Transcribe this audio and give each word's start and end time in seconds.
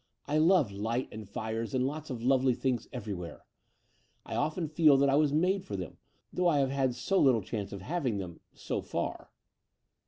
''I 0.25 0.39
love 0.39 0.71
light 0.71 1.09
and 1.11 1.29
fires 1.29 1.75
and 1.75 1.85
lots 1.85 2.09
of 2.09 2.23
lovely 2.23 2.55
things 2.55 2.87
everywhere. 2.91 3.45
I 4.25 4.33
often 4.35 4.67
fed 4.67 4.99
that 4.99 5.11
I 5.11 5.15
was 5.15 5.31
made 5.31 5.63
for 5.63 5.75
them, 5.75 5.97
though 6.33 6.47
I 6.47 6.57
have 6.57 6.71
had 6.71 6.95
so 6.95 7.19
little 7.19 7.43
chance 7.43 7.71
of 7.71 7.83
having 7.83 8.17
them— 8.17 8.39
so 8.65 8.81
far." 8.81 9.29